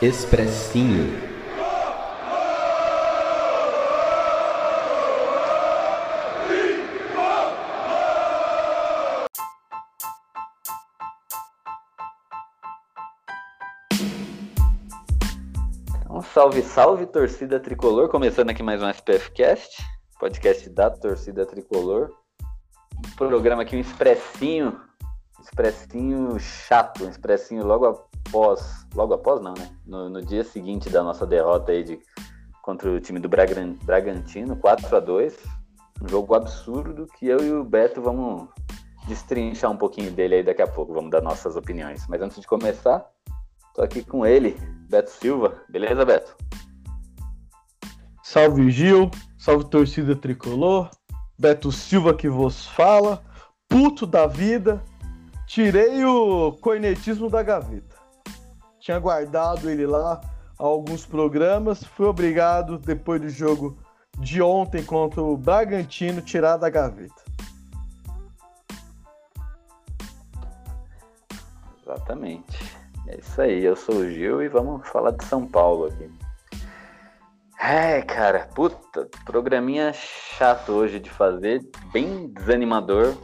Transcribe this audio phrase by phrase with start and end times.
[0.00, 1.12] Expressinho.
[15.96, 18.08] Então, salve, salve, torcida tricolor.
[18.08, 19.84] Começando aqui mais um SPFcast,
[20.20, 22.12] podcast da torcida tricolor.
[22.96, 24.80] Um programa aqui, um expressinho,
[25.42, 29.70] expressinho chato, um expressinho logo após, logo após não, né?
[29.86, 31.98] No, no dia seguinte da nossa derrota aí de,
[32.62, 35.36] contra o time do Bragan, Bragantino, 4 a 2
[36.02, 38.48] Um jogo absurdo que eu e o Beto vamos
[39.06, 42.06] destrinchar um pouquinho dele aí daqui a pouco, vamos dar nossas opiniões.
[42.08, 43.06] Mas antes de começar,
[43.74, 44.56] tô aqui com ele,
[44.88, 45.62] Beto Silva.
[45.68, 46.36] Beleza, Beto?
[48.22, 50.90] Salve Gil, salve torcida tricolor.
[51.38, 53.22] Beto Silva que vos fala.
[53.66, 54.82] Puto da vida.
[55.46, 57.97] Tirei o cornetismo da gaveta.
[58.88, 60.18] Tinha guardado ele lá
[60.56, 61.84] alguns programas.
[61.84, 63.76] Fui obrigado, depois do jogo
[64.18, 67.22] de ontem contra o Bragantino, tirar da gaveta.
[71.82, 72.78] Exatamente.
[73.08, 76.10] É isso aí, eu sou o Gil e vamos falar de São Paulo aqui.
[77.60, 81.60] É, cara, puta, programinha chato hoje de fazer,
[81.92, 83.14] bem desanimador.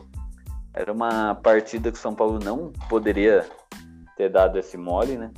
[0.74, 3.48] Era uma partida que o São Paulo não poderia
[4.14, 5.32] ter dado esse mole, né?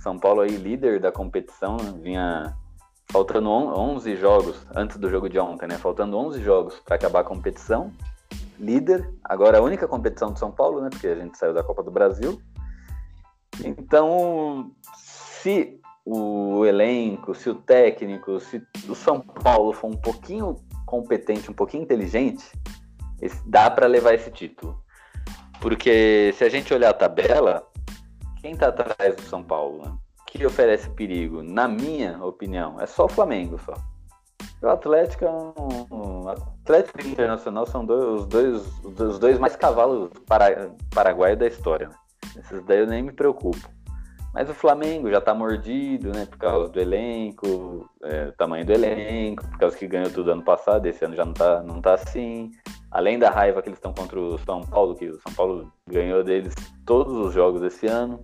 [0.00, 1.92] São Paulo aí líder da competição, né?
[2.02, 2.56] vinha
[3.10, 5.76] faltando 11 jogos antes do jogo de ontem, né?
[5.76, 7.92] Faltando 11 jogos para acabar a competição.
[8.58, 10.88] Líder, agora a única competição de São Paulo, né?
[10.90, 12.40] Porque a gente saiu da Copa do Brasil.
[13.64, 21.50] Então, se o elenco, se o técnico, se o São Paulo for um pouquinho competente,
[21.50, 22.50] um pouquinho inteligente,
[23.46, 24.82] dá para levar esse título.
[25.60, 27.69] Porque se a gente olhar a tabela,
[28.40, 29.92] quem está atrás do São Paulo, né?
[30.26, 33.74] que oferece perigo, na minha opinião, é só o Flamengo só.
[34.62, 36.24] O Atlético é um,
[37.02, 41.88] e Internacional são dois, os, dois, os dois mais cavalos para, paraguaios da história.
[41.88, 41.94] Né?
[42.38, 43.68] Esses daí eu nem me preocupo.
[44.32, 46.24] Mas o Flamengo já tá mordido, né?
[46.24, 50.86] Por causa do elenco, é, tamanho do elenco, por causa que ganhou tudo ano passado,
[50.86, 52.50] esse ano já não tá, não tá assim.
[52.92, 56.22] Além da raiva que eles estão contra o São Paulo, que o São Paulo ganhou
[56.22, 56.54] deles
[56.86, 58.22] todos os jogos esse ano.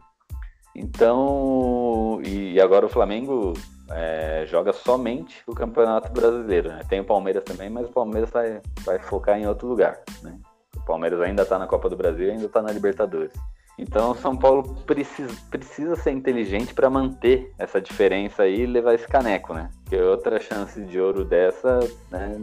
[0.79, 3.55] Então, e agora o Flamengo
[3.91, 6.83] é, joga somente o Campeonato Brasileiro, né?
[6.87, 10.39] Tem o Palmeiras também, mas o Palmeiras vai, vai focar em outro lugar, né?
[10.77, 13.33] O Palmeiras ainda tá na Copa do Brasil ainda tá na Libertadores.
[13.79, 19.09] Então, São Paulo precisa, precisa ser inteligente para manter essa diferença aí e levar esse
[19.09, 19.71] caneco, né?
[19.83, 22.37] Porque outra chance de ouro dessa, né?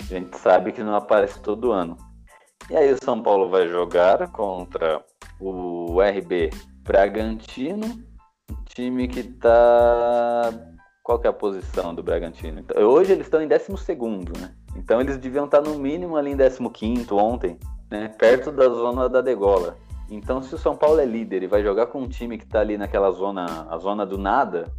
[0.00, 1.96] A gente sabe que não aparece todo ano.
[2.68, 5.02] E aí o São Paulo vai jogar contra
[5.40, 6.50] o RB
[6.84, 7.98] Bragantino,
[8.66, 10.52] time que tá.
[11.02, 12.60] Qual que é a posição do Bragantino?
[12.60, 13.62] Então, hoje eles estão em 12,
[14.40, 14.54] né?
[14.76, 17.58] Então eles deviam estar no mínimo ali em 15 ontem,
[17.90, 18.08] né?
[18.18, 19.76] Perto da zona da degola.
[20.10, 22.60] Então, se o São Paulo é líder e vai jogar com um time que tá
[22.60, 24.70] ali naquela zona, a zona do nada,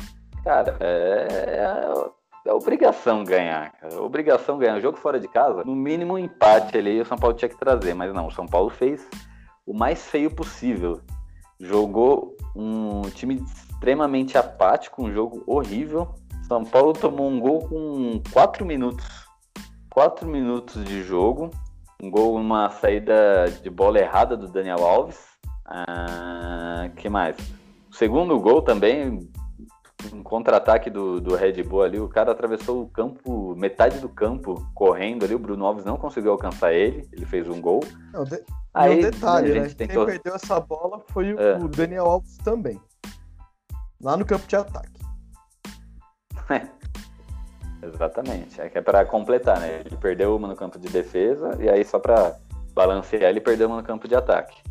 [0.43, 3.71] cara, é, é, é obrigação ganhar.
[3.71, 4.01] Cara.
[4.01, 4.79] Obrigação ganhar.
[4.79, 7.95] Jogo fora de casa, no mínimo um empate ali o São Paulo tinha que trazer,
[7.95, 9.07] mas não, o São Paulo fez
[9.65, 11.01] o mais feio possível.
[11.59, 16.15] Jogou um time extremamente apático, um jogo horrível.
[16.47, 19.25] São Paulo tomou um gol com 4 minutos.
[19.89, 21.49] 4 minutos de jogo
[22.01, 25.17] um gol, uma saída de bola errada do Daniel Alves.
[25.65, 27.35] Ah, que mais?
[27.89, 29.27] O segundo gol também,
[30.15, 31.99] um contra-ataque do, do Red Bull ali.
[31.99, 35.35] O cara atravessou o campo, metade do campo, correndo ali.
[35.35, 37.07] O Bruno Alves não conseguiu alcançar ele.
[37.11, 37.81] Ele fez um gol.
[38.13, 38.41] Não, de...
[38.73, 39.69] Aí, um detalhe, né?
[39.69, 40.05] Quem que...
[40.05, 41.57] perdeu essa bola foi o, é.
[41.57, 42.79] o Daniel Alves também.
[44.01, 45.01] Lá no campo de ataque.
[47.81, 48.59] Exatamente.
[48.59, 49.81] É que é para completar, né?
[49.85, 52.35] Ele perdeu uma no campo de defesa e aí só para
[52.73, 54.61] balancear ele perdeu uma no campo de ataque.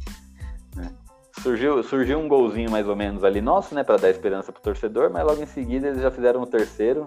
[1.45, 5.11] Surgiu, surgiu um golzinho mais ou menos ali nosso, né, para dar esperança pro torcedor,
[5.11, 7.07] mas logo em seguida eles já fizeram o terceiro,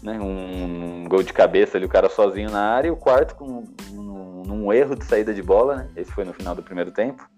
[0.00, 3.34] né, um, um gol de cabeça ali, o cara sozinho na área, e o quarto
[3.34, 5.90] com um, num erro de saída de bola, né?
[5.96, 7.28] Esse foi no final do primeiro tempo,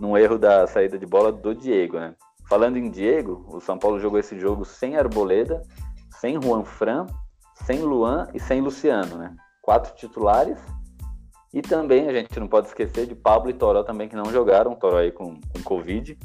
[0.00, 2.16] num erro da saída de bola do Diego, né?
[2.48, 5.62] Falando em Diego, o São Paulo jogou esse jogo sem Arboleda,
[6.10, 7.06] sem Juan Fran,
[7.54, 9.32] sem Luan e sem Luciano, né?
[9.62, 10.58] Quatro titulares.
[11.52, 14.74] E também a gente não pode esquecer de Pablo e Toró também que não jogaram,
[14.74, 16.18] Toró aí com, com Covid,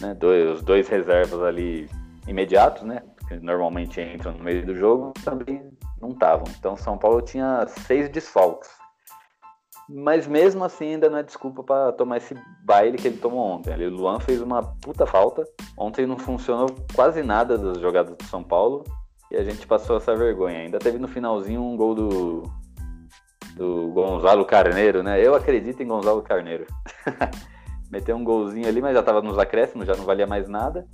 [0.00, 0.14] né?
[0.14, 1.88] Dois, os dois reservas ali
[2.28, 3.02] imediatos, né?
[3.26, 5.70] Que normalmente entram no meio do jogo, também
[6.00, 6.44] não estavam.
[6.58, 8.68] Então São Paulo tinha seis desfalques.
[9.88, 13.72] mas mesmo assim ainda não é desculpa para tomar esse baile que ele tomou ontem.
[13.74, 15.42] o Luan fez uma puta falta.
[15.76, 18.84] Ontem não funcionou quase nada das jogadas do São Paulo
[19.30, 20.58] e a gente passou essa vergonha.
[20.58, 22.42] Ainda teve no finalzinho um gol do,
[23.56, 25.24] do Gonzalo Carneiro, né?
[25.24, 26.66] Eu acredito em Gonzalo Carneiro.
[27.90, 30.86] Meteu um golzinho ali, mas já tava nos acréscimos, já não valia mais nada.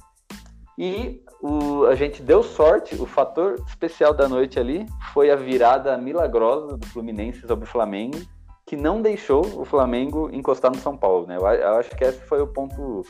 [0.79, 5.97] E o, a gente deu sorte, o fator especial da noite ali foi a virada
[5.97, 8.19] milagrosa do Fluminense sobre o Flamengo,
[8.67, 11.37] que não deixou o Flamengo encostar no São Paulo, né?
[11.37, 13.03] Eu, eu acho que esse foi o ponto,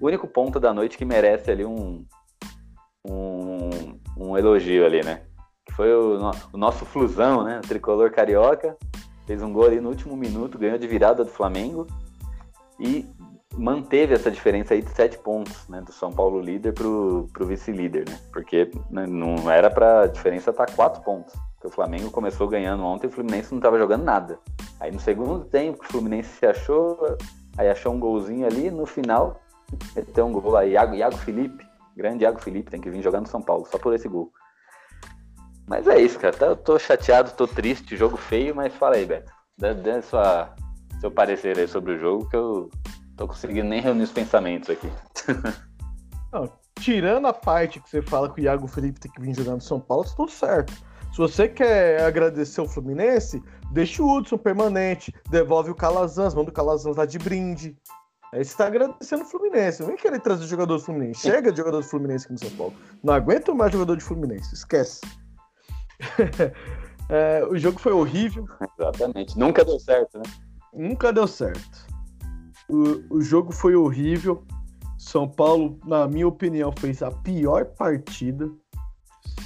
[0.00, 2.04] o único ponto da noite que merece ali um,
[3.06, 3.70] um,
[4.16, 5.22] um elogio ali, né?
[5.74, 6.18] Foi o,
[6.52, 7.58] o, nosso flusão, né?
[7.58, 8.76] O tricolor carioca
[9.26, 11.86] fez um gol ali no último minuto, ganhou de virada do Flamengo
[12.78, 13.06] e
[13.56, 18.08] manteve essa diferença aí de sete pontos, né, do São Paulo líder pro, pro vice-líder,
[18.08, 22.48] né, porque né, não era pra diferença estar tá quatro pontos, porque o Flamengo começou
[22.48, 24.38] ganhando ontem o Fluminense não estava jogando nada.
[24.80, 27.16] Aí no segundo tempo, o Fluminense se achou,
[27.56, 29.40] aí achou um golzinho ali, no final,
[29.94, 31.66] meteu um gol aí, Iago, Iago Felipe,
[31.96, 34.32] grande Iago Felipe, tem que vir jogar no São Paulo, só por esse gol.
[35.72, 39.32] Mas é isso, cara, eu tô chateado, tô triste, jogo feio, mas fala aí, Beto,
[39.56, 40.54] dê, dê sua,
[41.00, 42.68] seu parecer aí sobre o jogo, que eu
[43.16, 44.90] Tô conseguindo nem reunir os pensamentos aqui.
[46.32, 49.52] Não, tirando a parte que você fala que o Iago Felipe tem que vir jogar
[49.52, 50.72] no São Paulo, tá tudo certo.
[51.12, 56.52] Se você quer agradecer o Fluminense, deixa o Hudson permanente, devolve o Calazans, manda o
[56.52, 57.76] Calazans lá de brinde.
[58.32, 59.80] Aí você tá agradecendo o Fluminense.
[59.80, 61.20] Não vem querer trazer jogador do Fluminense.
[61.20, 62.74] Chega de jogador do Fluminense aqui no São Paulo.
[63.04, 64.54] Não aguento mais jogador de Fluminense.
[64.54, 65.02] Esquece.
[67.08, 68.46] é, o jogo foi horrível.
[68.78, 69.38] Exatamente.
[69.38, 70.24] Nunca deu certo, né?
[70.72, 71.86] Nunca deu certo.
[72.68, 74.44] O, o jogo foi horrível.
[74.98, 78.50] São Paulo, na minha opinião, fez a pior partida.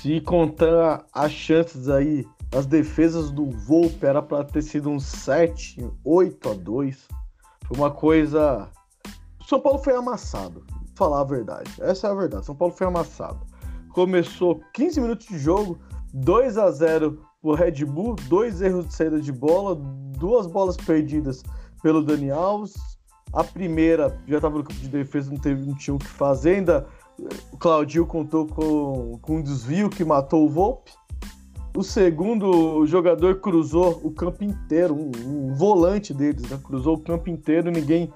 [0.00, 5.90] Se contar as chances aí, as defesas do Volpe era para ter sido um 7,
[6.04, 7.08] 8 a 2.
[7.66, 8.68] Foi uma coisa.
[9.46, 10.64] São Paulo foi amassado,
[10.94, 11.70] falar a verdade.
[11.80, 12.46] Essa é a verdade.
[12.46, 13.40] São Paulo foi amassado.
[13.92, 15.78] Começou 15 minutos de jogo,
[16.16, 19.74] 2 a 0 pro Red Bull, dois erros de saída de bola,
[20.18, 21.42] duas bolas perdidas
[21.82, 22.74] pelo Dani Alves,
[23.32, 26.56] a primeira já estava no campo de defesa, não, teve, não tinha o que fazer.
[26.56, 26.86] Ainda
[27.52, 30.90] o Claudio contou com, com um desvio que matou o Volpe.
[31.76, 32.48] O segundo
[32.78, 35.10] o jogador cruzou o campo inteiro, um,
[35.50, 36.58] um volante deles, né?
[36.64, 38.10] cruzou o campo inteiro, ninguém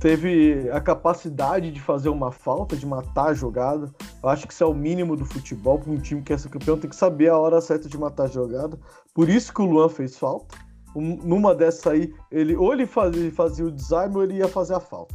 [0.00, 3.92] teve a capacidade de fazer uma falta, de matar a jogada.
[4.22, 6.78] Eu acho que isso é o mínimo do futebol para um time que é campeão,
[6.78, 8.78] tem que saber a hora certa de matar a jogada.
[9.14, 10.56] Por isso que o Luan fez falta
[10.94, 14.80] numa dessa aí, ele ou ele fazia, fazia o desarme ou ele ia fazer a
[14.80, 15.14] falta.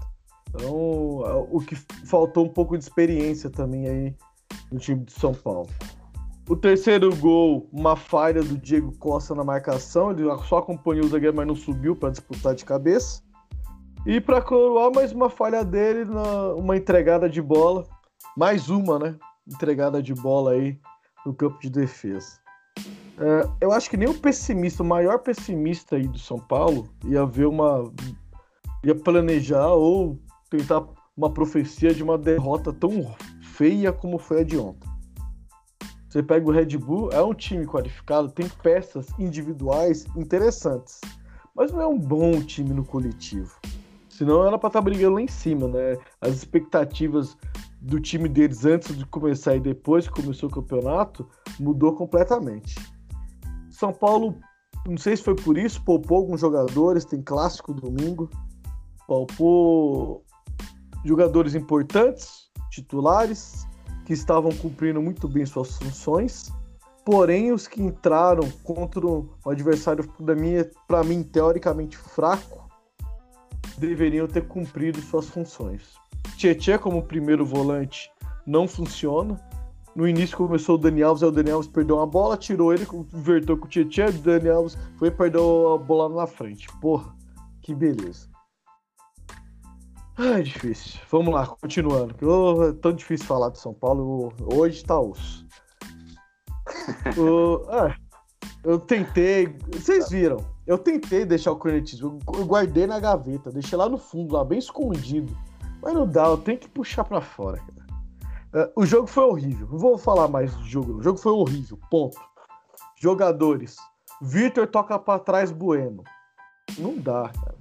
[0.49, 0.71] Então,
[1.51, 4.15] o que faltou um pouco de experiência também aí
[4.71, 5.67] no time de São Paulo.
[6.47, 11.35] O terceiro gol, uma falha do Diego Costa na marcação, ele só acompanhou o zagueiro,
[11.35, 13.21] mas não subiu para disputar de cabeça.
[14.05, 17.87] E para coroar, mais uma falha dele, na, uma entregada de bola,
[18.37, 19.15] mais uma, né?
[19.51, 20.79] Entregada de bola aí
[21.25, 22.37] no campo de defesa.
[23.17, 27.25] É, eu acho que nem o pessimista, o maior pessimista aí do São Paulo ia
[27.25, 27.91] ver uma.
[28.83, 30.19] ia planejar ou
[30.51, 30.85] tentar
[31.17, 33.11] uma profecia de uma derrota tão
[33.41, 34.87] feia como foi a de ontem.
[36.07, 41.01] Você pega o Red Bull, é um time qualificado, tem peças individuais interessantes,
[41.55, 43.59] mas não é um bom time no coletivo.
[44.17, 45.97] Senão era para estar tá brigando lá em cima, né?
[46.21, 47.35] As expectativas
[47.81, 51.27] do time deles antes de começar e depois que começou o campeonato
[51.59, 52.75] mudou completamente.
[53.69, 54.39] São Paulo,
[54.87, 58.29] não sei se foi por isso, poupou alguns jogadores, tem clássico domingo,
[59.05, 60.23] poupou
[61.03, 63.67] jogadores importantes, titulares,
[64.05, 66.53] que estavam cumprindo muito bem suas funções.
[67.03, 70.09] Porém, os que entraram contra um adversário
[70.87, 72.64] para mim teoricamente fraco,
[73.79, 75.95] deveriam ter cumprido suas funções.
[76.37, 78.11] Tietchan como primeiro volante
[78.45, 79.39] não funciona.
[79.95, 82.85] No início começou o Dani Alves, aí o Dani Alves perdeu uma bola, tirou ele,
[83.13, 86.67] invertou com o Tietchan, o Dani Alves foi e perdeu a bola na frente.
[86.81, 87.15] Porra,
[87.61, 88.29] que beleza.
[90.17, 90.99] Ah, é difícil.
[91.09, 92.15] Vamos lá, continuando.
[92.21, 94.33] Oh, é tão difícil falar de São Paulo.
[94.53, 95.45] Hoje tá osso.
[97.17, 97.95] oh, ah,
[98.63, 99.47] eu tentei.
[99.73, 100.54] Vocês viram?
[100.65, 102.19] Eu tentei deixar o cornetismo.
[102.33, 105.35] Eu guardei na gaveta, deixei lá no fundo, lá bem escondido.
[105.81, 107.85] Mas não dá, eu tenho que puxar para fora, cara.
[108.67, 109.67] Uh, o jogo foi horrível.
[109.69, 110.97] Não vou falar mais do jogo.
[110.97, 111.77] O jogo foi horrível.
[111.91, 112.17] Ponto.
[112.99, 113.75] Jogadores.
[114.21, 116.03] Vitor toca para trás Bueno.
[116.79, 117.55] Não dá, cara.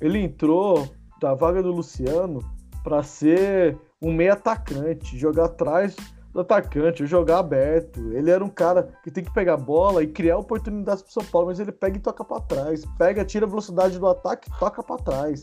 [0.00, 2.40] Ele entrou da vaga do Luciano
[2.82, 5.94] para ser um meio atacante, jogar atrás
[6.32, 8.00] do atacante, jogar aberto.
[8.12, 11.48] Ele era um cara que tem que pegar bola e criar oportunidades pro São Paulo,
[11.48, 12.84] mas ele pega e toca para trás.
[12.98, 15.42] Pega, tira a velocidade do ataque e toca para trás.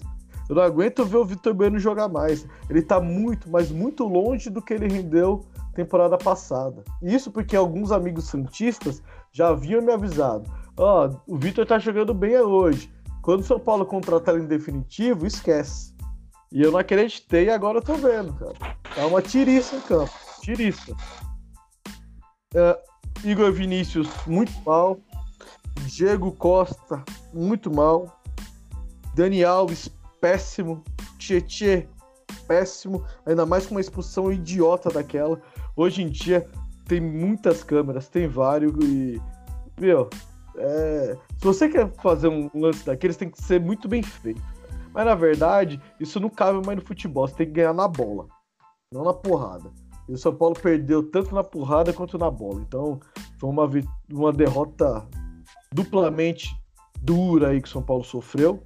[0.49, 2.47] Eu não aguento ver o Vitor Bueno jogar mais.
[2.69, 6.83] Ele tá muito, mas muito longe do que ele rendeu temporada passada.
[7.01, 10.49] Isso porque alguns amigos santistas já haviam me avisado.
[10.75, 12.91] Ó, oh, o Vitor tá jogando bem hoje.
[13.21, 15.93] Quando o São Paulo contratar ele em definitivo, esquece.
[16.51, 18.55] E eu não acreditei e agora eu tô vendo, cara.
[18.95, 20.28] Tá uma tiriça em campo.
[20.41, 20.95] Tiriça.
[22.55, 22.79] É,
[23.23, 24.99] Igor Vinícius, muito mal.
[25.85, 27.03] Diego Costa,
[27.33, 28.21] muito mal.
[29.15, 29.89] Dani Alves,
[30.21, 30.83] péssimo.
[31.17, 31.87] Tietê,
[32.47, 33.05] péssimo.
[33.25, 35.41] Ainda mais com uma expulsão idiota daquela.
[35.75, 36.47] Hoje em dia
[36.87, 39.21] tem muitas câmeras, tem vários e.
[39.79, 40.09] Meu,
[40.57, 44.41] é, se você quer fazer um lance daqueles, tem que ser muito bem feito.
[44.93, 47.27] Mas na verdade, isso não cabe mais no futebol.
[47.27, 48.27] Você tem que ganhar na bola,
[48.91, 49.71] não na porrada.
[50.09, 52.61] E o São Paulo perdeu tanto na porrada quanto na bola.
[52.67, 52.99] Então,
[53.37, 53.69] foi uma,
[54.11, 55.07] uma derrota
[55.71, 56.49] duplamente
[56.99, 58.63] dura aí que o São Paulo sofreu.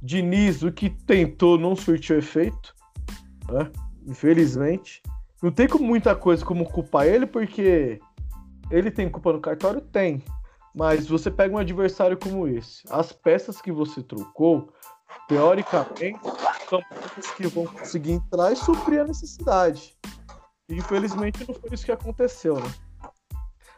[0.00, 2.74] Diniz, o que tentou, não surtiu efeito,
[3.50, 3.70] né?
[4.06, 5.02] Infelizmente.
[5.42, 8.00] Não tem como muita coisa como culpar ele, porque
[8.70, 9.82] ele tem culpa no cartório?
[9.82, 10.22] Tem.
[10.74, 14.72] Mas você pega um adversário como esse, as peças que você trocou,
[15.28, 16.18] teoricamente,
[16.68, 19.96] são peças que vão conseguir entrar e suprir a necessidade.
[20.68, 22.70] Infelizmente não foi isso que aconteceu, né?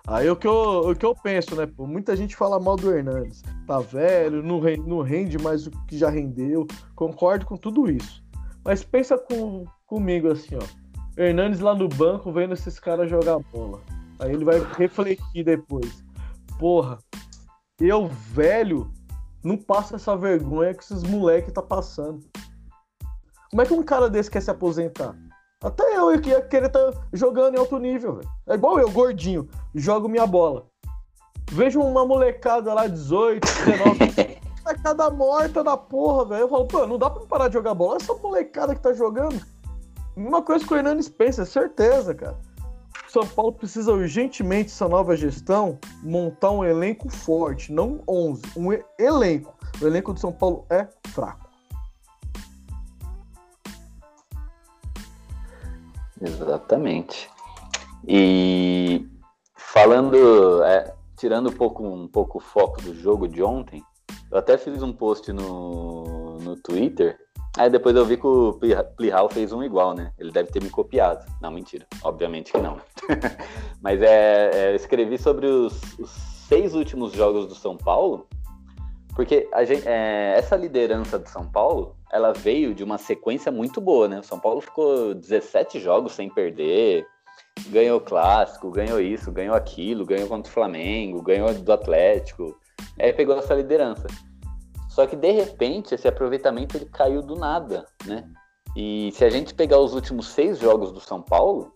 [0.07, 1.67] Aí o que eu, o que eu penso, né?
[1.67, 3.43] Pô, muita gente fala mal do Hernandes.
[3.67, 6.67] Tá velho, não rende, não rende mais o que já rendeu.
[6.97, 8.25] Concordo com tudo isso.
[8.65, 11.21] Mas pensa com, comigo assim, ó.
[11.21, 13.81] Hernandes lá no banco vendo esses caras jogar bola.
[14.19, 16.03] Aí ele vai refletir depois
[16.61, 16.99] porra,
[17.81, 18.93] eu, velho,
[19.43, 22.23] não passo essa vergonha que esses moleques tá passando.
[23.51, 25.17] Como é que um cara desse quer se aposentar?
[25.63, 28.31] Até eu ia querer estar tá jogando em alto nível, velho.
[28.49, 30.67] É igual eu, gordinho, jogo minha bola.
[31.53, 36.41] Vejo uma molecada lá, 18, 19, molecada morta da porra, velho.
[36.43, 37.97] Eu falo, pô, não dá pra parar de jogar bola.
[37.97, 39.39] Essa molecada que tá jogando.
[40.17, 42.39] Uma coisa que o Hernandes pensa, certeza, cara.
[43.07, 49.55] São Paulo precisa urgentemente, essa nova gestão, montar um elenco forte, não 11, um elenco.
[49.83, 51.50] O elenco do São Paulo é fraco.
[56.21, 57.31] Exatamente.
[58.07, 59.07] E
[59.57, 63.83] falando, é, tirando um pouco, um pouco o foco do jogo de ontem,
[64.31, 67.19] eu até fiz um post no, no Twitter
[67.57, 68.59] Aí depois eu vi que o
[68.97, 70.13] Plihal fez um igual, né?
[70.19, 71.27] Ele deve ter me copiado.
[71.43, 71.85] Não, mentira.
[72.03, 72.81] Obviamente que não.
[73.83, 76.11] Mas é, é, eu escrevi sobre os, os,
[76.49, 78.27] seis últimos jogos do São Paulo,
[79.15, 84.09] porque gente, é, essa liderança do São Paulo, ela veio de uma sequência muito boa,
[84.09, 84.21] né?
[84.21, 87.07] O São Paulo ficou 17 jogos sem perder,
[87.69, 92.59] ganhou clássico, ganhou isso, ganhou aquilo, ganhou contra o Flamengo, ganhou do Atlético.
[92.99, 94.07] Aí pegou essa liderança.
[94.89, 98.29] Só que de repente esse aproveitamento ele caiu do nada, né?
[98.77, 101.75] E se a gente pegar os últimos seis jogos do São Paulo,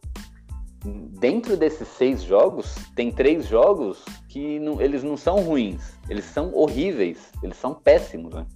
[0.84, 6.54] dentro desses seis jogos tem três jogos que não, eles não são ruins, eles são
[6.54, 8.34] horríveis, eles são péssimos.
[8.34, 8.46] Né?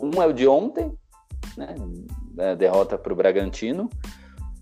[0.00, 0.92] Um é o de ontem,
[1.56, 1.74] né?
[2.56, 3.88] Derrota para o Bragantino.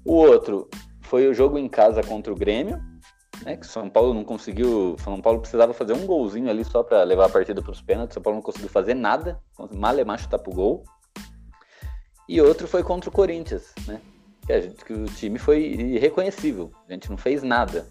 [0.04, 0.68] O outro
[1.02, 2.80] foi o jogo em casa contra o Grêmio,
[3.44, 4.96] né, que São Paulo não conseguiu.
[4.98, 8.14] São Paulo precisava fazer um golzinho ali só para levar a partida para os pênaltis.
[8.14, 9.40] São Paulo não conseguiu fazer nada.
[9.74, 10.84] Malemar chutar pro gol.
[12.28, 14.00] E outro foi contra o Corinthians, né?
[14.46, 16.72] Que, a gente, que o time foi irreconhecível.
[16.88, 17.86] A gente não fez nada.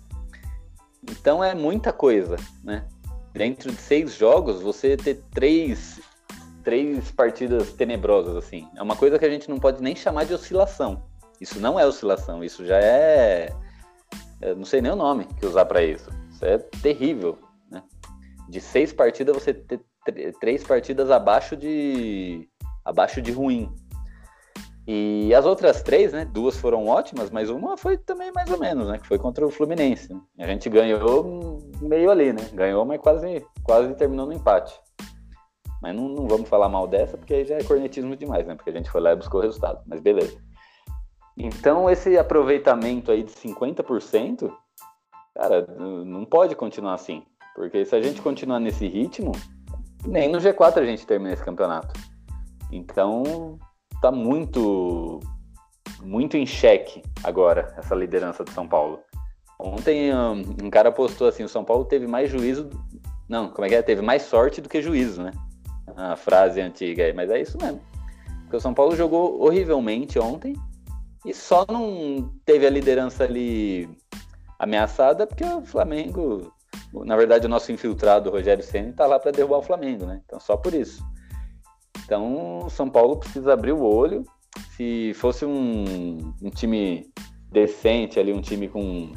[1.04, 2.88] Então é muita coisa, né?
[3.34, 6.00] Dentro de seis jogos, você ter três,
[6.64, 8.68] três partidas tenebrosas, assim.
[8.76, 11.04] É uma coisa que a gente não pode nem chamar de oscilação.
[11.40, 13.50] Isso não é oscilação, isso já é
[14.42, 16.10] eu não sei nem o nome que usar para isso.
[16.30, 17.38] Isso é terrível.
[17.70, 17.82] Né?
[18.50, 19.80] De seis partidas, você ter
[20.40, 22.48] três partidas abaixo de
[22.84, 23.74] abaixo de ruim.
[24.88, 26.26] E as outras três, né?
[26.26, 29.00] Duas foram ótimas, mas uma foi também mais ou menos, né?
[29.00, 30.16] Que foi contra o Fluminense.
[30.38, 32.48] A gente ganhou meio ali, né?
[32.54, 34.80] Ganhou, mas quase, quase terminou no empate.
[35.82, 38.56] Mas não, não vamos falar mal dessa, porque aí já é cornetismo demais, né?
[38.56, 39.82] Porque a gente foi lá e buscou o resultado.
[39.88, 40.38] Mas beleza.
[41.38, 44.52] Então, esse aproveitamento aí de 50%,
[45.34, 47.24] cara, não pode continuar assim.
[47.56, 49.32] Porque se a gente continuar nesse ritmo,
[50.06, 51.94] nem no G4 a gente termina esse campeonato.
[52.72, 53.58] Então,
[54.06, 55.20] tá muito
[56.04, 59.00] muito em xeque agora essa liderança do São Paulo.
[59.60, 62.70] Ontem um, um, cara postou assim, o São Paulo teve mais juízo,
[63.28, 63.82] não, como é que é?
[63.82, 65.32] Teve mais sorte do que juízo, né?
[65.96, 67.82] A frase antiga aí, mas é isso mesmo.
[68.42, 70.54] Porque o São Paulo jogou horrivelmente ontem
[71.26, 73.90] e só não teve a liderança ali
[74.60, 76.54] ameaçado é porque o Flamengo,
[76.94, 80.22] na verdade, o nosso infiltrado, Rogério Senna, está lá para derrubar o Flamengo, né?
[80.26, 81.04] Então, só por isso.
[82.06, 84.24] Então, o São Paulo precisa abrir o olho.
[84.78, 87.12] Se fosse um, um time
[87.52, 89.12] decente ali, um time com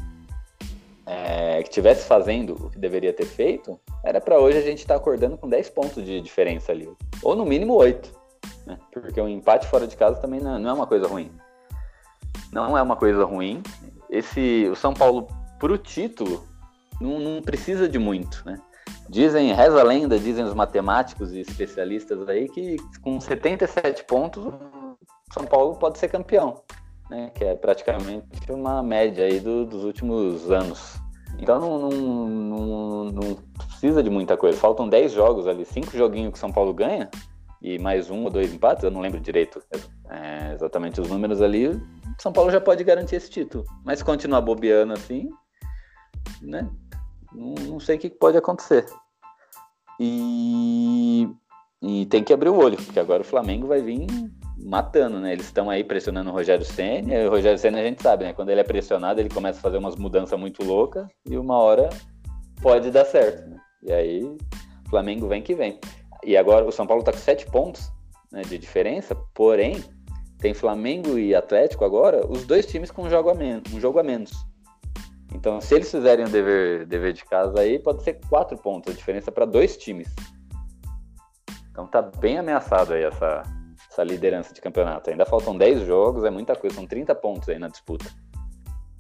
[1.04, 4.94] é, que tivesse fazendo o que deveria ter feito, era para hoje a gente estar
[4.94, 6.88] tá acordando com 10 pontos de diferença ali,
[7.22, 8.12] ou no mínimo 8,
[8.66, 8.78] né?
[8.92, 11.30] Porque um empate fora de casa também não, não é uma coisa ruim.
[12.52, 13.62] Não é uma coisa ruim.
[14.10, 15.28] Esse, o São Paulo
[15.58, 16.46] pro título
[17.00, 18.60] não, não precisa de muito, né?
[19.08, 24.44] Dizem, reza a lenda, dizem os matemáticos e especialistas aí que com 77 pontos
[25.32, 26.62] São Paulo pode ser campeão,
[27.10, 27.30] né?
[27.34, 30.96] Que é praticamente uma média aí do, dos últimos anos.
[31.38, 34.58] Então não, não, não, não, precisa de muita coisa.
[34.58, 37.08] Faltam 10 jogos ali, 5 joguinhos que São Paulo ganha
[37.60, 39.60] e mais um ou dois empates, eu não lembro direito
[40.08, 41.80] é, exatamente os números ali.
[42.18, 43.64] São Paulo já pode garantir esse título.
[43.84, 45.28] Mas continuar bobeando assim,
[46.40, 46.68] né?
[47.32, 48.86] Não, não sei o que pode acontecer.
[50.00, 51.28] E,
[51.82, 54.06] e tem que abrir o olho, porque agora o Flamengo vai vir
[54.58, 55.32] matando, né?
[55.32, 58.32] Eles estão aí pressionando o Rogério Senna, o Rogério Senna a gente sabe, né?
[58.32, 61.88] Quando ele é pressionado, ele começa a fazer umas mudanças muito loucas e uma hora
[62.60, 63.56] pode dar certo, né?
[63.82, 65.78] E aí, o Flamengo vem que vem.
[66.24, 67.90] E agora o São Paulo está com sete pontos
[68.32, 69.82] né, de diferença, porém,
[70.38, 73.72] tem Flamengo e Atlético agora, os dois times com um jogo a menos.
[73.72, 74.32] Um jogo a menos.
[75.34, 78.96] Então, se eles fizerem o dever, dever de casa aí, pode ser quatro pontos a
[78.96, 80.08] diferença para dois times.
[81.70, 83.42] Então tá bem ameaçado aí essa,
[83.88, 85.10] essa liderança de campeonato.
[85.10, 88.06] Ainda faltam 10 jogos, é muita coisa, são 30 pontos aí na disputa.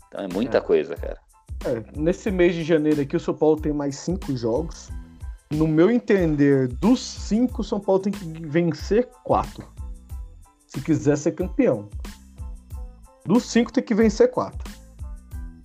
[0.06, 0.60] Então é muita é.
[0.60, 1.18] coisa, cara.
[1.64, 4.90] É, nesse mês de janeiro aqui, o São Paulo tem mais cinco jogos.
[5.50, 9.66] No meu entender, dos cinco, o São Paulo tem que vencer quatro.
[10.68, 11.88] Se quiser ser campeão.
[13.24, 14.77] Dos cinco, tem que vencer quatro.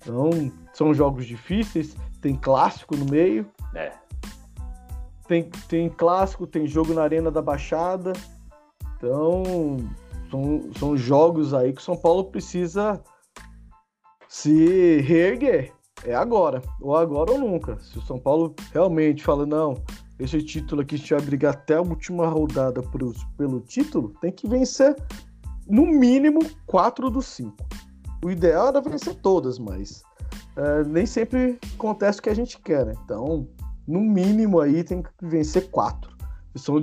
[0.04, 3.46] Então, são jogos difíceis, tem clássico no meio.
[3.74, 3.92] É.
[5.26, 8.12] Tem, tem clássico, tem jogo na Arena da Baixada.
[8.96, 9.42] Então,
[10.30, 13.02] são, são jogos aí que o São Paulo precisa
[14.28, 15.72] se reerguer.
[16.04, 17.78] É agora, ou agora ou nunca.
[17.78, 19.82] Se o São Paulo realmente fala, não,
[20.18, 24.30] esse título aqui a gente vai brigar até a última rodada pros, pelo título, tem
[24.30, 24.94] que vencer
[25.66, 27.56] no mínimo quatro dos cinco.
[28.24, 30.02] O ideal era vencer todas, mas
[30.56, 32.94] é, nem sempre acontece o que a gente quer, né?
[33.04, 33.46] Então,
[33.86, 36.16] no mínimo aí tem que vencer quatro.
[36.56, 36.80] São,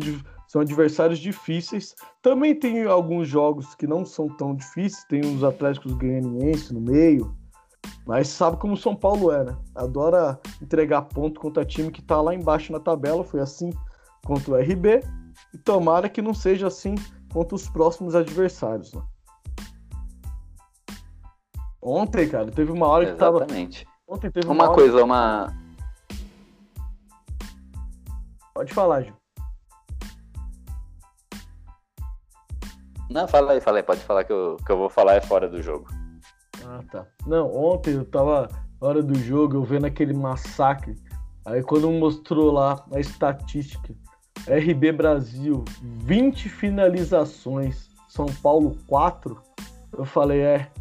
[0.48, 1.96] são adversários difíceis.
[2.22, 5.04] Também tem alguns jogos que não são tão difíceis.
[5.06, 7.36] Tem os Atléticos Goianiense no meio.
[8.06, 9.58] Mas sabe como o São Paulo é, né?
[9.74, 13.24] Adora entregar ponto contra time que tá lá embaixo na tabela.
[13.24, 13.72] Foi assim
[14.24, 15.04] contra o RB.
[15.56, 16.94] E tomara que não seja assim
[17.34, 18.94] contra os próximos adversários.
[18.94, 19.02] Né?
[21.82, 23.38] Ontem, cara, teve uma hora que tava.
[23.38, 23.88] Exatamente.
[24.08, 25.54] Ontem teve uma, uma coisa, uma.
[28.54, 29.14] Pode falar, Ju.
[33.10, 35.50] Não, fala aí, fala aí, pode falar que eu, que eu vou falar é fora
[35.50, 35.88] do jogo.
[36.66, 37.06] Ah, tá.
[37.26, 38.48] Não, ontem eu tava
[38.80, 40.96] hora do jogo, eu vendo aquele massacre.
[41.46, 43.94] Aí quando mostrou lá a estatística,
[44.48, 49.38] RB Brasil, 20 finalizações, São Paulo 4,
[49.98, 50.72] eu falei, é,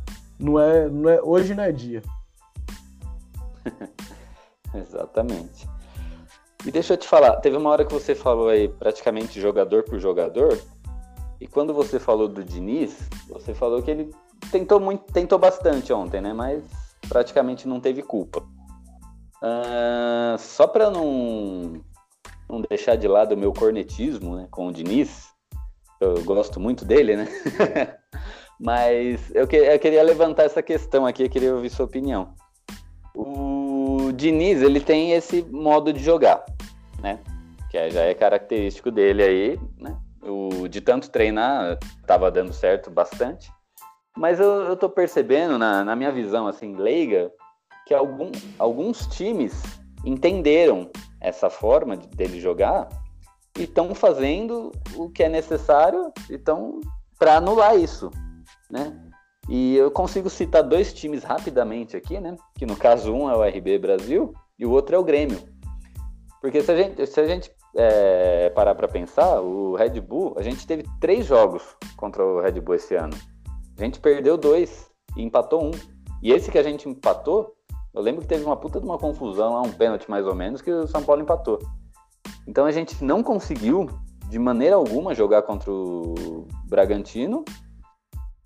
[0.40, 2.02] não é, não é, hoje não é dia.
[4.74, 5.68] Exatamente.
[6.64, 9.98] E deixa eu te falar, teve uma hora que você falou aí praticamente jogador por
[9.98, 10.58] jogador,
[11.40, 14.14] e quando você falou do Diniz, você falou que ele
[14.50, 16.34] tentou muito, tentou bastante ontem, né?
[16.34, 16.62] Mas
[17.08, 18.42] praticamente não teve culpa.
[19.42, 21.82] Uh, só para não,
[22.46, 25.30] não deixar de lado o meu cornetismo né, com o Diniz,
[25.98, 27.28] eu gosto muito dele, né?
[28.60, 32.34] Mas eu, que, eu queria levantar essa questão aqui, eu queria ouvir sua opinião.
[33.14, 36.44] O Diniz, ele tem esse modo de jogar,
[37.02, 37.18] né?
[37.70, 39.96] Que já é característico dele aí, né?
[40.22, 43.50] O, de tanto treinar, estava dando certo bastante.
[44.14, 47.32] Mas eu, eu tô percebendo, na, na minha visão, assim, leiga,
[47.86, 49.62] que algum, alguns times
[50.04, 52.90] entenderam essa forma de, dele jogar
[53.58, 56.80] e estão fazendo o que é necessário então
[57.18, 58.10] para anular isso
[58.70, 58.96] né?
[59.48, 62.36] E eu consigo citar dois times rapidamente aqui, né?
[62.56, 65.40] Que no caso um é o RB Brasil e o outro é o Grêmio.
[66.40, 70.42] Porque se a gente, se a gente é, parar para pensar, o Red Bull, a
[70.42, 71.62] gente teve três jogos
[71.96, 73.16] contra o Red Bull esse ano.
[73.78, 75.70] A gente perdeu dois e empatou um.
[76.22, 77.54] E esse que a gente empatou,
[77.94, 80.62] eu lembro que teve uma puta de uma confusão lá, um pênalti mais ou menos,
[80.62, 81.58] que o São Paulo empatou.
[82.46, 83.86] Então a gente não conseguiu,
[84.28, 87.44] de maneira alguma, jogar contra o Bragantino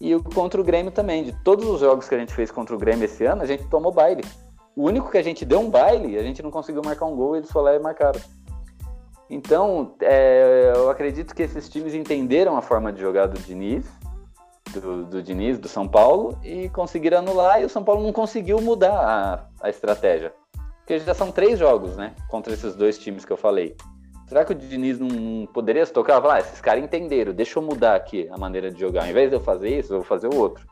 [0.01, 1.25] e contra o Grêmio também.
[1.25, 3.65] De todos os jogos que a gente fez contra o Grêmio esse ano, a gente
[3.69, 4.25] tomou baile.
[4.77, 7.37] O único que a gente deu um baile, a gente não conseguiu marcar um gol,
[7.37, 8.21] eles foram lá e marcaram.
[9.31, 13.87] Então, é, eu acredito que esses times entenderam a forma de jogar do Diniz,
[14.73, 18.61] do, do Diniz, do São Paulo, e conseguiram anular, e o São Paulo não conseguiu
[18.61, 20.35] mudar a, a estratégia.
[20.79, 22.15] Porque já são três jogos, né?
[22.29, 23.75] Contra esses dois times que eu falei.
[24.35, 26.21] Será que o Diniz não poderia se tocar?
[26.21, 29.05] Falar, ah, esses caras entenderam, deixa eu mudar aqui a maneira de jogar.
[29.05, 30.67] Ao invés de eu fazer isso, eu vou fazer o outro.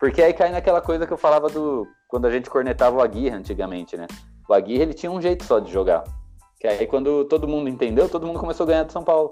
[0.00, 1.86] Porque aí cai naquela coisa que eu falava do.
[2.08, 4.08] Quando a gente cornetava o Aguirre antigamente, né?
[4.48, 6.02] O Aguirre ele tinha um jeito só de jogar.
[6.58, 9.28] Que aí quando todo mundo entendeu, todo mundo começou a ganhar do São Paulo.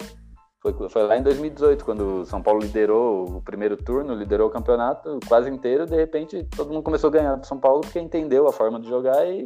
[0.61, 4.51] Foi, foi lá em 2018, quando o São Paulo liderou o primeiro turno, liderou o
[4.51, 8.47] campeonato quase inteiro, de repente todo mundo começou a ganhar do São Paulo porque entendeu
[8.47, 9.45] a forma de jogar e,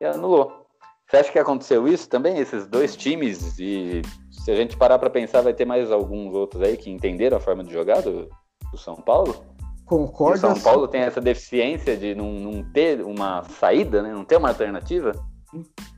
[0.00, 0.67] e anulou.
[1.08, 2.38] Você acha que aconteceu isso também?
[2.38, 3.58] Esses dois times?
[3.58, 7.38] E se a gente parar para pensar, vai ter mais alguns outros aí que entenderam
[7.38, 8.28] a forma de jogar do,
[8.70, 9.42] do São Paulo?
[9.86, 10.36] Concordo.
[10.36, 10.62] O São assim.
[10.62, 14.12] Paulo tem essa deficiência de não, não ter uma saída, né?
[14.12, 15.12] não ter uma alternativa?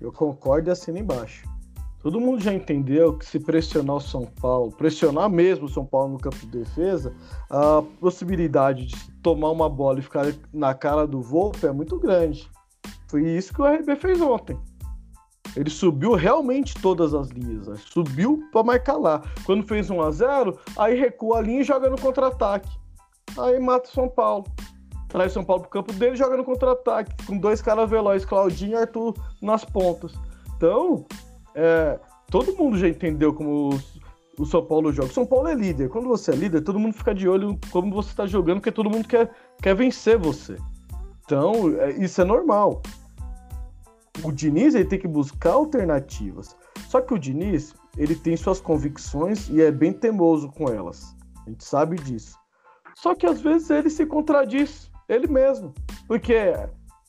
[0.01, 1.45] Eu concordo e assino embaixo.
[2.01, 6.13] Todo mundo já entendeu que se pressionar o São Paulo, pressionar mesmo o São Paulo
[6.13, 7.13] no campo de defesa,
[7.51, 12.49] a possibilidade de tomar uma bola e ficar na cara do Volpe é muito grande.
[13.09, 14.57] Foi isso que o RB fez ontem.
[15.57, 17.77] Ele subiu realmente todas as linhas, né?
[17.77, 19.23] subiu para marcar lá.
[19.45, 22.69] Quando fez 1 a 0 aí recua a linha e joga no contra-ataque.
[23.39, 24.45] Aí mata o São Paulo
[25.11, 28.77] traz São Paulo pro campo dele joga no contra-ataque, com dois caras velozes, Claudinho e
[28.77, 30.13] Arthur nas pontas.
[30.57, 31.05] Então,
[31.55, 31.99] é,
[32.31, 35.09] todo mundo já entendeu como o, o São Paulo joga.
[35.09, 35.89] O São Paulo é líder.
[35.89, 38.89] Quando você é líder, todo mundo fica de olho como você está jogando, porque todo
[38.89, 40.57] mundo quer, quer vencer você.
[41.25, 42.81] Então, é, isso é normal.
[44.25, 46.57] O Diniz ele tem que buscar alternativas.
[46.89, 51.15] Só que o Diniz, ele tem suas convicções e é bem teimoso com elas.
[51.47, 52.39] A gente sabe disso.
[52.95, 54.91] Só que às vezes ele se contradiz.
[55.09, 55.75] Ele mesmo.
[56.07, 56.55] Porque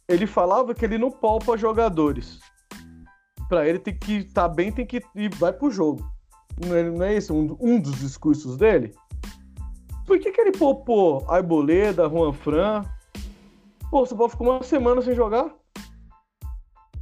[0.08, 2.40] ele falava que ele não poupa jogadores.
[3.48, 6.10] Para ele tem que estar tá bem, tem que ir, vai pro jogo.
[6.66, 8.94] Não é, não é esse um, um, dos discursos dele?
[10.06, 12.84] Por que, que ele poupou Arboleda, Juan Fran?
[13.90, 15.54] Pô, você pode ficar uma semana sem jogar?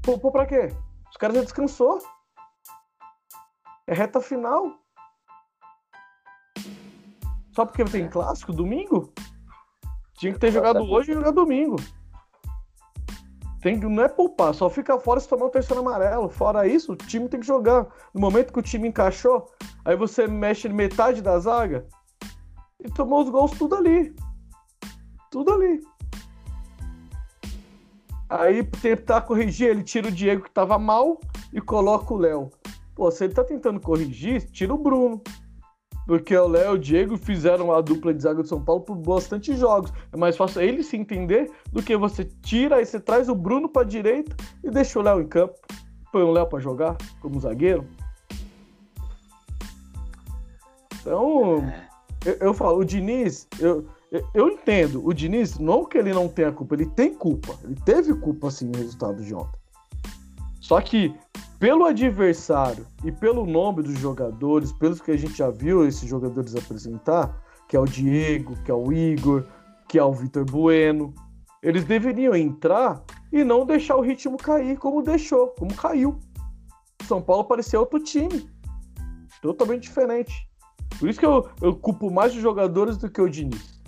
[0.09, 0.75] Poupou pra quê?
[1.11, 1.99] Os caras já descansou.
[3.85, 4.73] É reta final.
[7.51, 9.13] Só porque tem clássico domingo?
[10.15, 11.75] Tinha que ter jogado hoje e jogar domingo.
[13.61, 16.27] Tem, não é poupar, só fica fora se tomar o terceiro amarelo.
[16.27, 17.85] Fora isso, o time tem que jogar.
[18.11, 19.47] No momento que o time encaixou,
[19.85, 21.85] aí você mexe metade da zaga
[22.83, 24.15] e tomou os gols tudo ali.
[25.29, 25.83] Tudo ali.
[28.29, 31.19] Aí tentar corrigir, ele tira o Diego que tava mal
[31.51, 32.51] e coloca o Léo.
[32.95, 35.21] Pô, se ele tá tentando corrigir, tira o Bruno
[36.09, 38.95] porque o Léo e o Diego fizeram a dupla de zaga do São Paulo por
[38.95, 39.93] bastante jogos.
[40.11, 43.69] É mais fácil ele se entender do que você tira e você traz o Bruno
[43.69, 45.53] para direita e deixa o Léo em campo.
[46.11, 47.85] Põe o Léo para jogar como zagueiro.
[50.99, 51.63] Então,
[52.25, 53.85] eu, eu, falo, o Diniz, eu,
[54.33, 57.57] eu entendo, o Diniz, não que ele não tenha culpa, ele tem culpa.
[57.63, 59.59] Ele teve culpa, sim, no resultado de ontem.
[60.59, 61.15] Só que
[61.59, 66.55] pelo adversário e pelo nome dos jogadores, pelos que a gente já viu esses jogadores
[66.55, 67.35] apresentar,
[67.67, 69.43] que é o Diego, que é o Igor,
[69.87, 71.13] que é o Vitor Bueno,
[71.61, 76.19] eles deveriam entrar e não deixar o ritmo cair como deixou, como caiu.
[77.03, 78.49] São Paulo parecia outro time,
[79.41, 80.33] totalmente diferente.
[80.97, 83.78] Por isso que eu, eu culpo mais os jogadores do que o Diniz.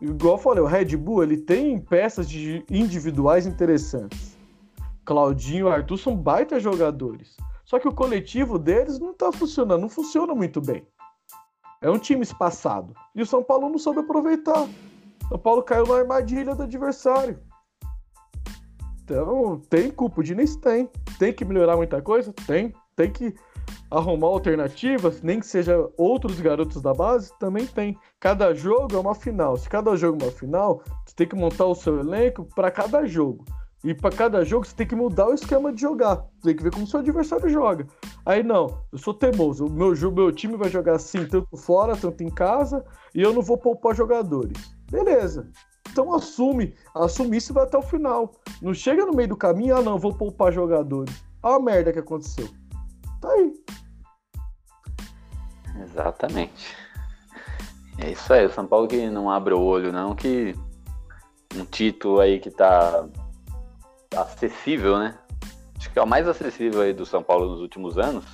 [0.00, 4.36] Igual eu falei, o Red Bull ele tem peças de individuais interessantes
[5.06, 7.36] Claudinho e Arthur são baita jogadores.
[7.64, 10.84] Só que o coletivo deles não tá funcionando, não funciona muito bem.
[11.80, 12.92] É um time espaçado.
[13.14, 14.68] E o São Paulo não soube aproveitar.
[15.28, 17.38] São Paulo caiu na armadilha do adversário.
[19.04, 20.90] Então, tem culpa, o Diniz tem.
[21.18, 22.32] Tem que melhorar muita coisa?
[22.46, 22.74] Tem.
[22.96, 23.34] Tem que
[23.90, 27.96] arrumar alternativas, nem que seja outros garotos da base, também tem.
[28.20, 29.56] Cada jogo é uma final.
[29.56, 33.06] Se cada jogo é uma final, você tem que montar o seu elenco para cada
[33.06, 33.44] jogo.
[33.84, 36.24] E para cada jogo você tem que mudar o esquema de jogar.
[36.42, 37.86] Tem que ver como seu adversário joga.
[38.24, 39.66] Aí não, eu sou teimoso.
[39.66, 43.42] O meu, meu time vai jogar assim, tanto fora, tanto em casa, e eu não
[43.42, 44.74] vou poupar jogadores.
[44.90, 45.48] Beleza.
[45.90, 48.32] Então assume, assume isso e vai até o final.
[48.60, 51.14] Não chega no meio do caminho, ah não, vou poupar jogadores.
[51.42, 52.48] Olha a merda que aconteceu.
[53.20, 53.52] Tá aí.
[55.96, 56.76] Exatamente.
[57.98, 60.54] É isso aí, o São Paulo que não abre o olho, não, que
[61.54, 63.08] um título aí que tá
[64.14, 65.18] acessível, né?
[65.78, 68.24] Acho que é o mais acessível aí do São Paulo nos últimos anos.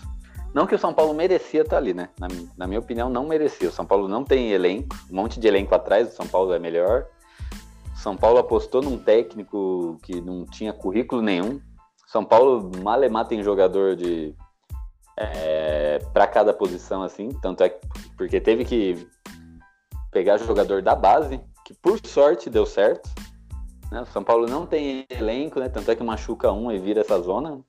[0.53, 2.09] Não que o São Paulo merecia estar ali, né?
[2.19, 3.69] Na, na, minha opinião, não merecia.
[3.69, 6.59] O São Paulo não tem elenco, um monte de elenco atrás, o São Paulo é
[6.59, 7.07] melhor.
[7.95, 11.61] São Paulo apostou num técnico que não tinha currículo nenhum.
[12.09, 14.35] São Paulo malemar tem jogador de
[15.35, 17.79] é, para cada posição assim, tanto é
[18.17, 19.09] porque teve que
[20.11, 23.09] pegar jogador da base, que por sorte deu certo.
[23.91, 24.01] Né?
[24.03, 25.69] O São Paulo não tem elenco, né?
[25.69, 27.61] Tanto é que machuca um e vira essa zona.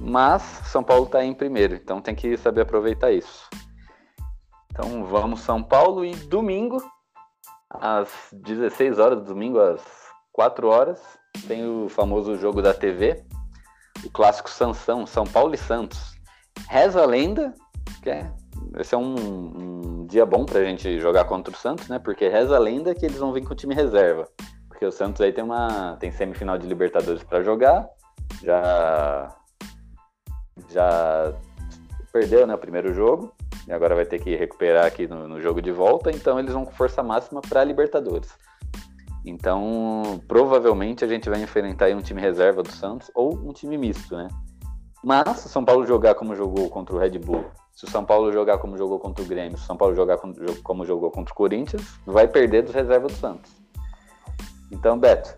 [0.00, 3.48] Mas São Paulo está em primeiro, então tem que saber aproveitar isso.
[4.70, 6.82] Então vamos São Paulo e domingo,
[7.70, 9.82] às 16 horas, domingo às
[10.32, 11.00] 4 horas,
[11.46, 13.24] tem o famoso jogo da TV,
[14.04, 16.13] o clássico Sansão, São Paulo e Santos.
[16.68, 17.54] Reza a lenda,
[18.02, 18.30] que é,
[18.78, 21.98] esse é um, um dia bom pra gente jogar contra o Santos, né?
[21.98, 24.28] Porque reza a lenda que eles vão vir com o time reserva.
[24.68, 27.88] Porque o Santos aí tem uma tem semifinal de Libertadores para jogar,
[28.42, 29.34] já
[30.70, 31.34] já
[32.12, 33.32] perdeu né, o primeiro jogo
[33.66, 36.64] e agora vai ter que recuperar aqui no, no jogo de volta, então eles vão
[36.64, 38.30] com força máxima para a Libertadores.
[39.24, 44.14] Então, provavelmente a gente vai enfrentar um time reserva do Santos ou um time misto,
[44.16, 44.28] né?
[45.04, 48.04] Mas se o São Paulo jogar como jogou contra o Red Bull, se o São
[48.04, 50.18] Paulo jogar como jogou contra o Grêmio, se o São Paulo jogar
[50.62, 53.52] como jogou contra o Corinthians, vai perder dos reservas do Santos.
[54.72, 55.36] Então, Beto,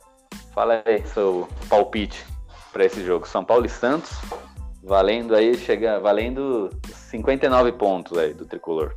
[0.55, 2.25] fala aí seu palpite
[2.73, 3.27] para esse jogo.
[3.27, 4.13] São Paulo e Santos,
[4.85, 8.95] valendo aí, chega, valendo 59 pontos aí do tricolor.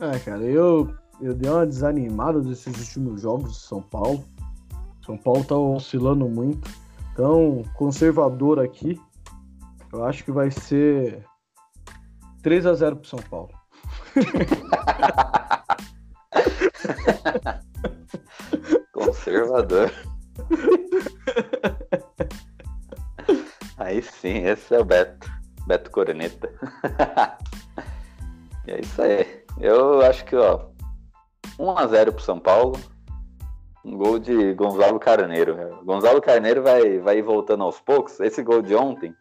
[0.00, 4.24] É, cara, eu, eu dei uma desanimada desses últimos jogos de São Paulo.
[5.04, 6.83] São Paulo tá oscilando muito.
[7.14, 9.00] Então, conservador aqui,
[9.92, 11.24] eu acho que vai ser
[12.42, 13.54] 3 a 0 pro São Paulo.
[18.92, 19.92] Conservador.
[23.78, 25.30] Aí sim, esse é o Beto.
[25.68, 26.50] Beto Coroneta.
[28.66, 29.44] e é isso aí.
[29.60, 30.66] Eu acho que, ó,
[31.60, 32.76] 1x0 pro São Paulo.
[33.84, 35.56] Um gol de Gonzalo Carneiro.
[35.84, 38.18] Gonzalo Carneiro vai, vai voltando aos poucos.
[38.18, 39.14] Esse gol de ontem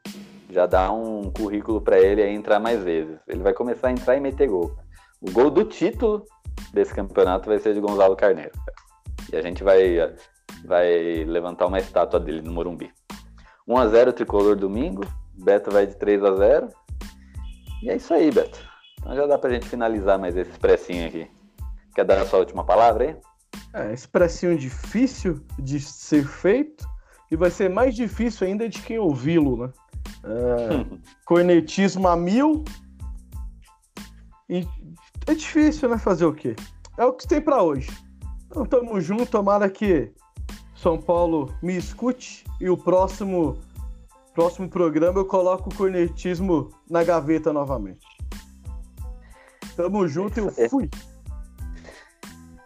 [0.50, 3.20] já dá um currículo para ele entrar mais vezes.
[3.28, 4.74] Ele vai começar a entrar e meter gol.
[5.20, 6.26] O gol do título
[6.72, 8.54] desse campeonato vai ser de Gonzalo Carneiro.
[9.32, 9.98] E a gente vai,
[10.64, 12.90] vai levantar uma estátua dele no Morumbi.
[13.68, 15.04] 1x0 tricolor domingo.
[15.34, 16.70] Beto vai de 3 a 0
[17.82, 18.60] E é isso aí, Beto.
[19.00, 21.30] Então já dá pra gente finalizar mais esse expressinho aqui.
[21.94, 23.33] Quer dar a sua última palavra aí?
[23.74, 26.88] É, expressinho difícil de ser feito
[27.32, 29.74] e vai ser mais difícil ainda de quem ouvi-lo, né?
[30.24, 30.86] É,
[31.26, 32.64] cornetismo a mil.
[34.50, 34.68] E
[35.26, 35.98] é difícil, né?
[35.98, 36.56] Fazer o quê?
[36.98, 37.90] É o que tem para hoje.
[38.46, 40.12] Então tamo junto, tomara que
[40.76, 43.58] São Paulo me escute e o próximo
[44.34, 48.06] próximo programa eu coloco o cornetismo na gaveta novamente.
[49.76, 50.90] Tamo junto e eu fui.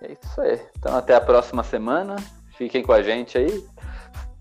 [0.02, 0.60] É isso aí.
[0.78, 2.16] Então até a próxima semana.
[2.58, 3.64] Fiquem com a gente aí.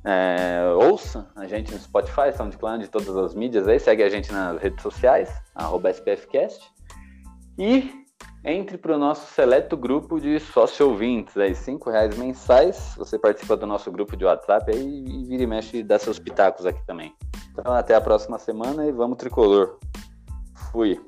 [0.04, 3.78] É, ouça a gente no Spotify, SoundCloud, de todas as mídias aí.
[3.78, 5.30] Segue a gente nas redes sociais,
[5.92, 6.64] SPFcast.
[7.58, 8.06] E
[8.44, 12.94] entre para o nosso seleto grupo de sócio ouvintes, aí, cinco reais mensais.
[12.96, 16.18] Você participa do nosso grupo de WhatsApp aí e vira e mexe e dá seus
[16.18, 17.12] pitacos aqui também.
[17.50, 19.78] Então até a próxima semana e vamos tricolor.
[20.70, 21.00] Fui.